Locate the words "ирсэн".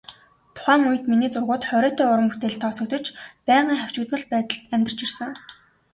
5.05-5.29